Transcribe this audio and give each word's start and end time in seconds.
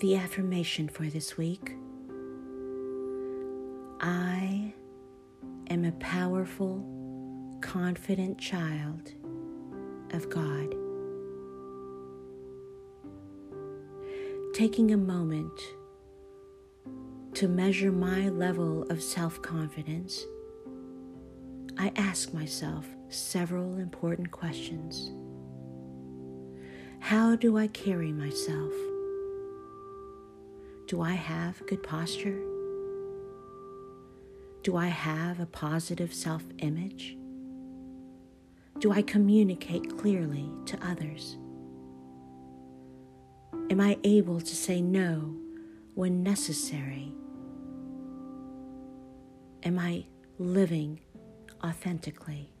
The 0.00 0.16
affirmation 0.16 0.88
for 0.88 1.04
this 1.08 1.36
week 1.36 1.74
I 4.00 4.72
am 5.68 5.84
a 5.84 5.92
powerful, 6.00 6.82
confident 7.60 8.38
child 8.38 9.12
of 10.14 10.30
God. 10.30 10.74
Taking 14.54 14.92
a 14.92 14.96
moment 14.96 15.60
to 17.34 17.46
measure 17.46 17.92
my 17.92 18.30
level 18.30 18.84
of 18.84 19.02
self 19.02 19.42
confidence, 19.42 20.24
I 21.76 21.92
ask 21.96 22.32
myself 22.32 22.86
several 23.10 23.76
important 23.76 24.30
questions. 24.30 25.10
How 27.00 27.36
do 27.36 27.58
I 27.58 27.66
carry 27.66 28.12
myself? 28.12 28.72
Do 30.90 31.02
I 31.02 31.12
have 31.12 31.64
good 31.68 31.84
posture? 31.84 32.36
Do 34.64 34.76
I 34.76 34.88
have 34.88 35.38
a 35.38 35.46
positive 35.46 36.12
self 36.12 36.42
image? 36.58 37.16
Do 38.80 38.90
I 38.90 39.02
communicate 39.02 39.96
clearly 39.98 40.50
to 40.66 40.76
others? 40.84 41.36
Am 43.70 43.80
I 43.80 43.98
able 44.02 44.40
to 44.40 44.56
say 44.56 44.82
no 44.82 45.36
when 45.94 46.24
necessary? 46.24 47.12
Am 49.62 49.78
I 49.78 50.06
living 50.40 50.98
authentically? 51.62 52.52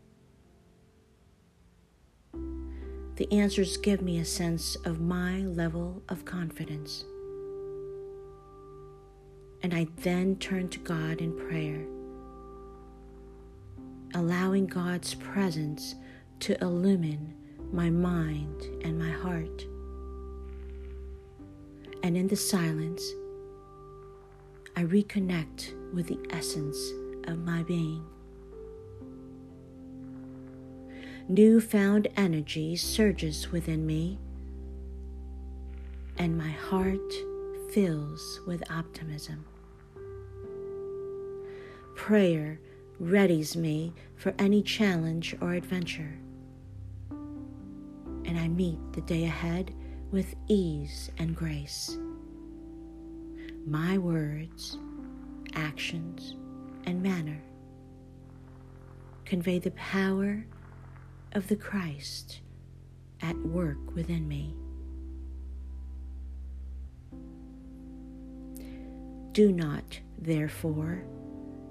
The 3.16 3.26
answers 3.32 3.76
give 3.76 4.00
me 4.02 4.20
a 4.20 4.24
sense 4.24 4.76
of 4.84 5.00
my 5.00 5.40
level 5.40 6.00
of 6.08 6.24
confidence. 6.24 7.04
And 9.62 9.74
I 9.74 9.86
then 9.98 10.36
turn 10.36 10.68
to 10.70 10.78
God 10.78 11.20
in 11.20 11.36
prayer, 11.36 11.84
allowing 14.14 14.66
God's 14.66 15.14
presence 15.14 15.94
to 16.40 16.58
illumine 16.62 17.34
my 17.72 17.90
mind 17.90 18.62
and 18.82 18.98
my 18.98 19.10
heart. 19.10 19.66
And 22.02 22.16
in 22.16 22.26
the 22.28 22.36
silence, 22.36 23.02
I 24.76 24.84
reconnect 24.84 25.74
with 25.92 26.06
the 26.06 26.18
essence 26.30 26.78
of 27.24 27.38
my 27.38 27.62
being. 27.62 28.02
Newfound 31.28 32.08
energy 32.16 32.74
surges 32.76 33.52
within 33.52 33.86
me, 33.86 34.18
and 36.16 36.36
my 36.36 36.50
heart 36.50 37.12
fills 37.72 38.40
with 38.46 38.68
optimism. 38.70 39.44
Prayer 42.00 42.58
readies 42.98 43.54
me 43.54 43.92
for 44.16 44.34
any 44.38 44.62
challenge 44.62 45.36
or 45.42 45.52
adventure, 45.52 46.18
and 47.10 48.38
I 48.38 48.48
meet 48.48 48.78
the 48.94 49.02
day 49.02 49.24
ahead 49.24 49.74
with 50.10 50.34
ease 50.48 51.10
and 51.18 51.36
grace. 51.36 51.98
My 53.66 53.98
words, 53.98 54.78
actions, 55.52 56.36
and 56.84 57.02
manner 57.02 57.42
convey 59.26 59.58
the 59.58 59.72
power 59.72 60.46
of 61.32 61.48
the 61.48 61.56
Christ 61.56 62.40
at 63.20 63.36
work 63.42 63.94
within 63.94 64.26
me. 64.26 64.54
Do 69.32 69.52
not, 69.52 70.00
therefore, 70.18 71.04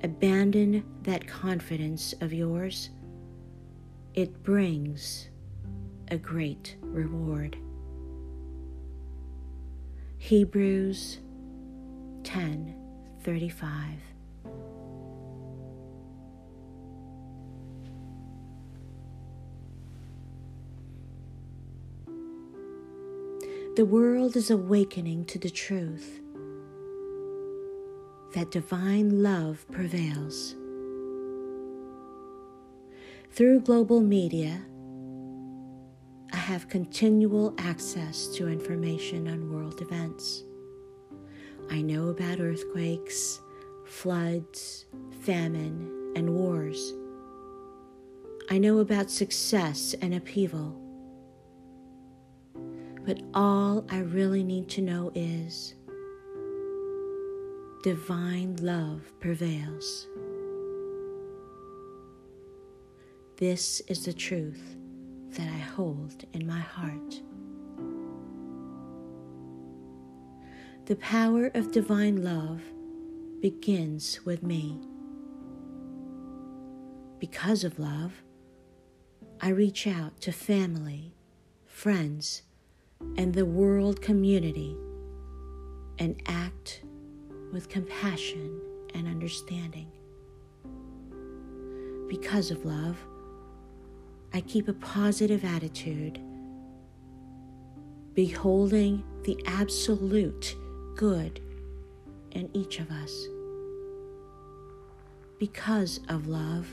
abandon 0.04 0.84
that 1.04 1.28
confidence 1.28 2.14
of 2.22 2.34
yours. 2.34 2.90
It 4.14 4.44
brings 4.44 5.30
a 6.10 6.18
great 6.18 6.76
reward. 6.82 7.58
Hebrews 10.18 11.20
10:35 12.24 14.00
The 23.76 23.86
world 23.86 24.36
is 24.36 24.52
awakening 24.52 25.24
to 25.26 25.40
the 25.40 25.50
truth 25.50 26.20
that 28.34 28.52
divine 28.52 29.24
love 29.24 29.66
prevails. 29.72 30.56
Through 33.32 33.62
global 33.62 34.02
media, 34.02 34.62
I 36.32 36.38
have 36.38 36.68
continual 36.68 37.54
access 37.58 38.28
to 38.36 38.48
information 38.48 39.28
on 39.28 39.52
world 39.52 39.82
events. 39.82 40.44
I 41.72 41.82
know 41.82 42.10
about 42.10 42.40
earthquakes, 42.40 43.40
floods, 43.86 44.86
famine, 45.22 46.14
and 46.16 46.34
wars. 46.36 46.94
I 48.50 48.58
know 48.58 48.80
about 48.80 49.12
success 49.12 49.96
and 50.02 50.14
upheaval. 50.14 50.76
But 53.06 53.22
all 53.34 53.86
I 53.90 54.00
really 54.00 54.44
need 54.44 54.70
to 54.70 54.82
know 54.82 55.12
is 55.16 55.76
divine 57.82 58.58
love 58.62 59.02
prevails. 59.22 60.06
This 63.38 63.82
is 63.88 64.04
the 64.04 64.12
truth 64.12 64.76
that 65.30 65.48
I 65.48 65.60
hold 65.60 66.26
in 66.34 66.46
my 66.46 66.60
heart. 66.60 67.22
The 70.88 70.98
power 70.98 71.52
of 71.54 71.72
divine 71.72 72.22
love 72.22 72.62
begins 73.40 74.20
with 74.26 74.44
me. 74.44 74.78
Because 77.18 77.64
of 77.64 77.80
love, 77.80 78.12
I 79.40 79.50
reach 79.50 79.88
out 79.88 80.20
to 80.22 80.34
family, 80.34 81.14
friends, 81.66 82.42
and 83.16 83.34
the 83.34 83.46
world 83.46 84.02
community 84.02 84.76
and 85.98 86.22
act 86.26 86.82
with 87.52 87.70
compassion 87.70 88.60
and 88.94 89.08
understanding. 89.08 89.88
Because 92.08 92.52
of 92.52 92.66
love, 92.66 92.98
I 94.34 94.42
keep 94.42 94.68
a 94.68 94.74
positive 94.74 95.44
attitude, 95.44 96.20
beholding 98.14 99.04
the 99.24 99.42
absolute 99.46 100.56
good 100.96 101.40
in 102.32 102.50
each 102.54 102.80
of 102.80 102.92
us. 102.92 103.28
Because 105.40 106.00
of 106.10 106.28
love, 106.28 106.68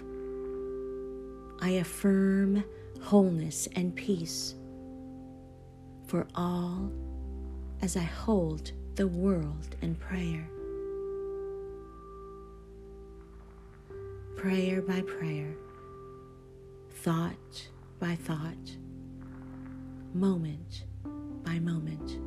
I 1.61 1.71
affirm 1.71 2.65
wholeness 3.01 3.69
and 3.77 3.95
peace 3.95 4.55
for 6.07 6.27
all 6.35 6.91
as 7.83 7.97
I 7.97 8.03
hold 8.03 8.73
the 8.97 9.07
world 9.07 9.77
in 9.83 9.95
prayer. 9.95 10.49
Prayer 14.49 14.81
by 14.81 15.01
prayer, 15.01 15.57
thought 17.03 17.69
by 17.99 18.15
thought, 18.15 18.77
moment 20.15 20.85
by 21.43 21.59
moment. 21.59 22.21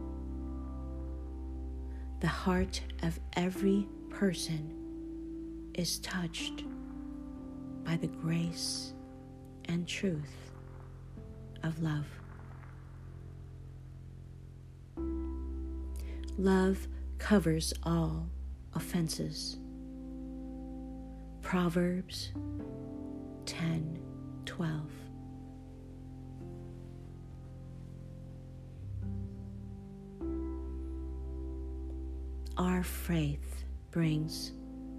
The 2.20 2.28
heart 2.28 2.82
of 3.04 3.18
every 3.38 3.88
person 4.10 5.72
is 5.76 6.00
touched 6.00 6.66
by 7.86 7.96
the 7.96 8.08
grace 8.08 8.92
and 9.70 9.88
truth 9.88 10.52
of 11.64 11.82
love. 11.82 12.06
Love 16.38 16.86
covers 17.18 17.74
all 17.84 18.28
offenses. 18.74 19.58
Proverbs 21.50 22.30
10 23.48 24.00
12. 24.46 24.92
Our 32.56 32.84
faith 32.84 33.66
brings 33.90 34.52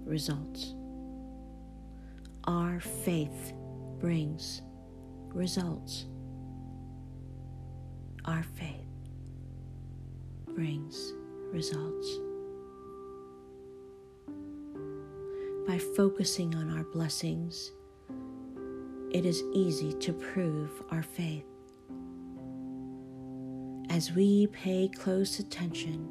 results. 0.03 0.73
Our 2.43 2.81
faith 2.81 3.53
brings 4.01 4.61
results. 5.33 6.05
Our 8.25 8.43
faith 8.43 8.89
brings 10.53 11.13
results. 11.53 12.09
By 15.71 15.77
focusing 15.77 16.53
on 16.55 16.69
our 16.77 16.83
blessings, 16.83 17.71
it 19.13 19.25
is 19.25 19.41
easy 19.53 19.93
to 19.99 20.11
prove 20.11 20.69
our 20.89 21.01
faith. 21.01 21.45
As 23.89 24.11
we 24.11 24.47
pay 24.47 24.89
close 24.89 25.39
attention, 25.39 26.09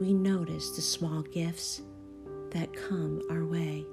we 0.00 0.14
notice 0.14 0.76
the 0.76 0.80
small 0.80 1.22
gifts 1.22 1.82
that 2.52 2.72
come 2.72 3.20
our 3.30 3.44
way. 3.44 3.84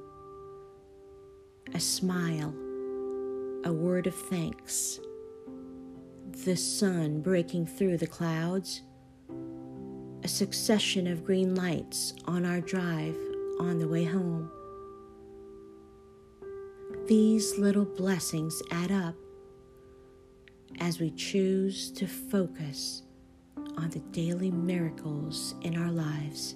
A 1.74 1.80
smile, 1.80 2.54
a 3.64 3.74
word 3.74 4.06
of 4.06 4.14
thanks, 4.14 5.00
the 6.46 6.56
sun 6.56 7.22
breaking 7.22 7.66
through 7.66 7.98
the 7.98 8.06
clouds, 8.06 8.84
a 10.24 10.28
succession 10.28 11.08
of 11.08 11.26
green 11.26 11.56
lights 11.56 12.14
on 12.28 12.46
our 12.46 12.62
drive 12.62 13.18
on 13.60 13.80
the 13.80 13.88
way 13.88 14.04
home. 14.04 14.50
These 17.08 17.58
little 17.58 17.86
blessings 17.86 18.62
add 18.72 18.92
up 18.92 19.16
as 20.80 21.00
we 21.00 21.12
choose 21.12 21.92
to 21.92 22.08
focus 22.08 23.04
on 23.78 23.90
the 23.90 24.00
daily 24.12 24.52
miracles 24.52 25.56
in 25.62 25.78
our 25.78 25.92
lives. 25.92 26.56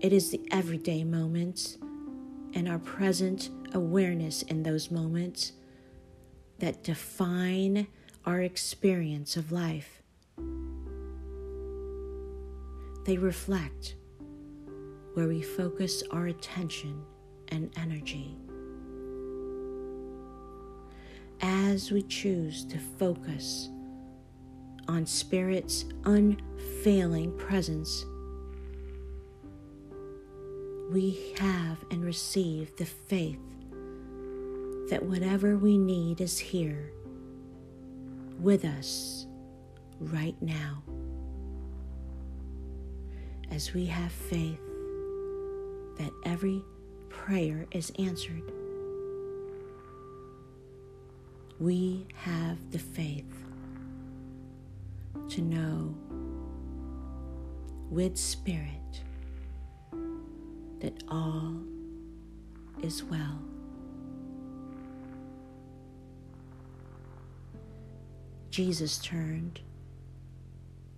It 0.00 0.12
is 0.12 0.30
the 0.30 0.40
everyday 0.50 1.04
moments 1.04 1.76
and 2.54 2.68
our 2.68 2.78
present 2.78 3.50
awareness 3.74 4.42
in 4.42 4.62
those 4.62 4.90
moments 4.90 5.52
that 6.58 6.82
define 6.82 7.86
our 8.24 8.40
experience 8.40 9.36
of 9.36 9.52
life. 9.52 10.02
They 13.04 13.18
reflect 13.18 13.96
where 15.18 15.26
we 15.26 15.42
focus 15.42 16.04
our 16.12 16.26
attention 16.26 17.04
and 17.48 17.72
energy 17.76 18.36
as 21.40 21.90
we 21.90 22.02
choose 22.02 22.64
to 22.64 22.78
focus 22.78 23.68
on 24.86 25.04
Spirit's 25.04 25.86
unfailing 26.04 27.36
presence, 27.36 28.04
we 30.92 31.34
have 31.40 31.84
and 31.90 32.04
receive 32.04 32.76
the 32.76 32.86
faith 32.86 33.40
that 34.88 35.02
whatever 35.02 35.56
we 35.56 35.76
need 35.76 36.20
is 36.20 36.38
here 36.38 36.92
with 38.38 38.64
us 38.64 39.26
right 39.98 40.40
now. 40.40 40.80
As 43.50 43.74
we 43.74 43.86
have 43.86 44.12
faith 44.12 44.60
that 45.98 46.12
every 46.24 46.62
prayer 47.10 47.66
is 47.70 47.92
answered 47.98 48.42
we 51.58 52.06
have 52.14 52.70
the 52.70 52.78
faith 52.78 53.24
to 55.28 55.42
know 55.42 55.94
with 57.90 58.16
spirit 58.16 59.02
that 60.80 61.02
all 61.08 61.56
is 62.82 63.02
well. 63.02 63.40
Jesus 68.50 68.98
turned 68.98 69.60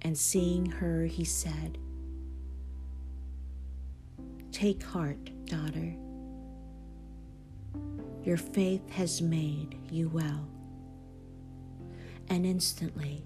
and 0.03 0.17
seeing 0.17 0.67
her, 0.67 1.05
he 1.05 1.25
said, 1.25 1.79
Take 4.61 4.83
heart, 4.83 5.31
daughter. 5.47 5.97
Your 8.23 8.37
faith 8.37 8.87
has 8.91 9.23
made 9.23 9.79
you 9.91 10.11
well. 10.11 10.47
And 12.29 12.45
instantly, 12.45 13.25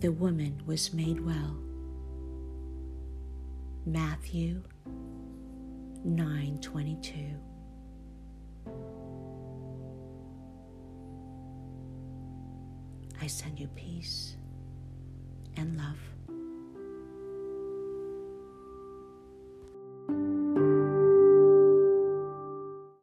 the 0.00 0.12
woman 0.12 0.60
was 0.66 0.92
made 0.92 1.24
well. 1.24 1.56
Matthew 3.86 4.62
9:22 6.06 7.40
I 13.22 13.26
send 13.26 13.58
you 13.58 13.68
peace 13.68 14.36
and 15.56 15.78
love. 15.78 16.13